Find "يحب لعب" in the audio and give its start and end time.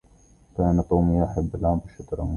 1.23-1.79